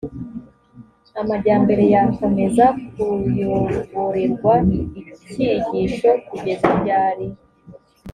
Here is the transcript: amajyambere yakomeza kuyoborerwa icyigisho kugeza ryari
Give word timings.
amajyambere 1.21 1.83
yakomeza 1.93 2.65
kuyoborerwa 2.93 4.53
icyigisho 5.29 6.09
kugeza 6.27 6.67
ryari 6.79 7.27